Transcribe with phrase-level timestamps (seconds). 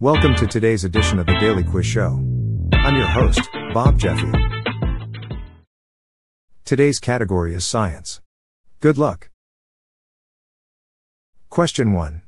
[0.00, 2.24] Welcome to today's edition of the Daily Quiz Show.
[2.72, 3.40] I'm your host,
[3.74, 4.30] Bob Jeffy.
[6.64, 8.20] Today's category is science.
[8.78, 9.30] Good luck.
[11.50, 12.22] Question 1.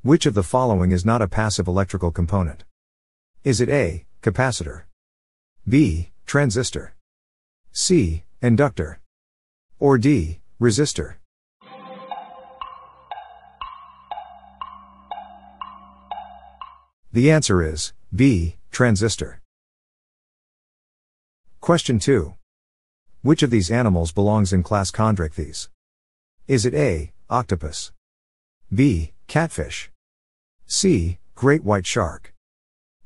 [0.00, 2.64] Which of the following is not a passive electrical component?
[3.44, 4.84] Is it A, capacitor?
[5.68, 6.94] B, transistor?
[7.70, 9.00] C, inductor?
[9.78, 11.16] Or D, resistor?
[17.10, 19.40] The answer is B, transistor.
[21.62, 22.34] Question 2.
[23.22, 25.68] Which of these animals belongs in class Chondrichthyes?
[26.46, 27.92] Is it A, octopus?
[28.74, 29.90] B, catfish?
[30.66, 32.34] C, great white shark?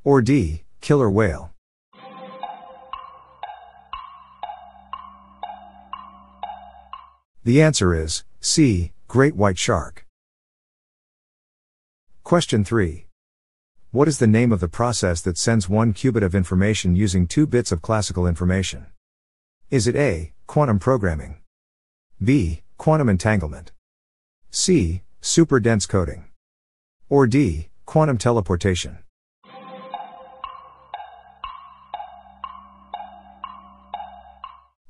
[0.03, 1.53] Or D, killer whale?
[7.44, 10.06] The answer is C, great white shark.
[12.25, 13.06] Question 3.
[13.92, 17.46] What is the name of the process that sends one qubit of information using two
[17.46, 18.86] bits of classical information?
[19.70, 21.42] Is it A, quantum programming?
[22.24, 23.70] B, quantum entanglement?
[24.50, 26.24] C, super dense coding?
[27.10, 28.96] Or D, quantum teleportation?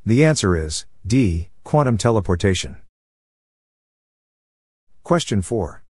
[0.07, 2.77] The answer is D, quantum teleportation.
[5.03, 5.82] Question 4.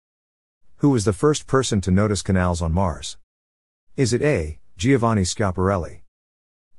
[0.82, 3.16] Who was the first person to notice canals on Mars?
[3.96, 4.58] Is it A.
[4.76, 6.00] Giovanni Schiaparelli?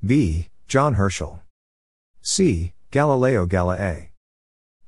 [0.06, 0.50] B.
[0.68, 1.42] John Herschel?
[2.22, 2.74] C.
[2.92, 4.10] Galileo Galilei?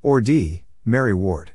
[0.01, 0.65] Or D.
[0.83, 1.51] Mary Ward?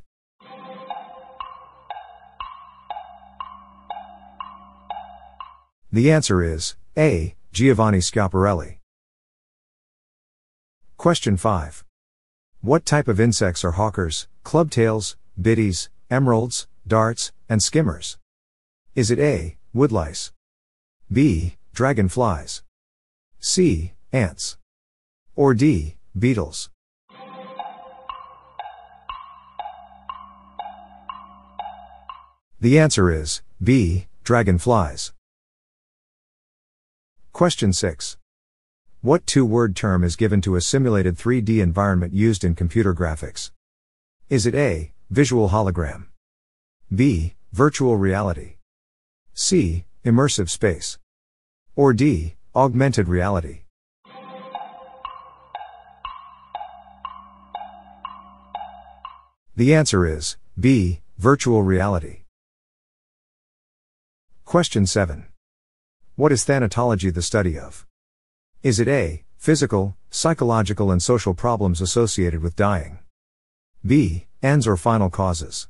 [5.92, 7.34] The answer is A.
[7.52, 8.78] Giovanni Schiaparelli.
[10.96, 11.84] Question 5.
[12.62, 18.18] What type of insects are hawkers, clubtails, biddies, emeralds, darts, and skimmers?
[18.96, 19.56] Is it A.
[19.72, 20.32] Woodlice?
[21.10, 21.54] B.
[21.72, 22.62] Dragonflies?
[23.38, 23.92] C.
[24.12, 24.58] Ants?
[25.36, 25.94] Or D.
[26.18, 26.68] Beetles?
[32.60, 34.08] The answer is B.
[34.24, 35.12] Dragonflies.
[37.32, 38.18] Question 6.
[39.00, 43.52] What two word term is given to a simulated 3D environment used in computer graphics?
[44.28, 44.92] Is it A.
[45.08, 46.09] Visual hologram?
[46.92, 47.34] B.
[47.52, 48.56] Virtual reality.
[49.32, 49.84] C.
[50.04, 50.98] Immersive space.
[51.76, 52.34] Or D.
[52.52, 53.60] Augmented reality.
[59.54, 61.00] The answer is B.
[61.16, 62.22] Virtual reality.
[64.44, 65.26] Question 7.
[66.16, 67.86] What is thanatology the study of?
[68.64, 69.22] Is it A.
[69.36, 72.98] Physical, psychological, and social problems associated with dying?
[73.86, 74.26] B.
[74.42, 75.68] Ends or final causes?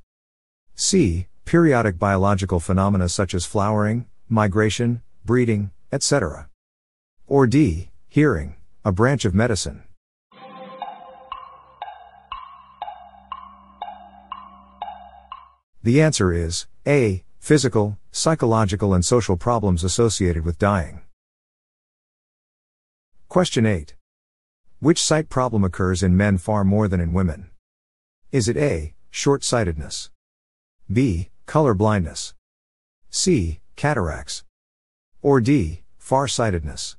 [0.81, 1.27] C.
[1.45, 6.49] Periodic biological phenomena such as flowering, migration, breeding, etc.
[7.27, 7.91] Or D.
[8.09, 9.83] Hearing, a branch of medicine.
[15.83, 17.25] The answer is A.
[17.39, 21.03] Physical, psychological, and social problems associated with dying.
[23.29, 23.95] Question 8.
[24.79, 27.51] Which sight problem occurs in men far more than in women?
[28.33, 28.95] Is it A.
[29.11, 30.09] Short sightedness?
[30.93, 31.29] B.
[31.47, 32.35] Color blindness.
[33.11, 33.61] C.
[33.77, 34.43] Cataracts.
[35.23, 35.83] Or D.
[35.99, 36.97] Far-sightedness.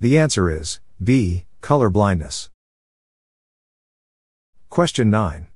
[0.00, 1.44] The answer is B.
[1.60, 2.50] Color blindness.
[4.68, 5.46] Question 9.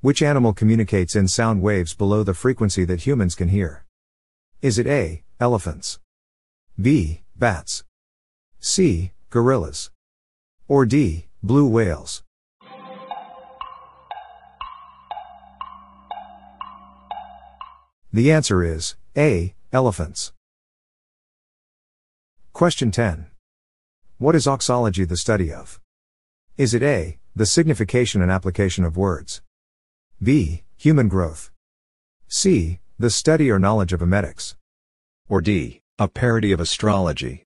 [0.00, 3.84] Which animal communicates in sound waves below the frequency that humans can hear?
[4.62, 5.24] Is it A.
[5.40, 5.98] Elephants?
[6.80, 7.22] B.
[7.34, 7.82] Bats?
[8.60, 9.10] C.
[9.30, 9.90] Gorillas?
[10.68, 11.25] Or D.
[11.42, 12.22] Blue whales.
[18.12, 19.54] The answer is A.
[19.72, 20.32] Elephants.
[22.52, 23.26] Question 10.
[24.18, 25.78] What is auxology the study of?
[26.56, 27.18] Is it A.
[27.34, 29.42] The signification and application of words?
[30.22, 30.62] B.
[30.78, 31.50] Human growth?
[32.26, 32.80] C.
[32.98, 34.56] The study or knowledge of emetics?
[35.28, 35.82] Or D.
[35.98, 37.45] A parody of astrology?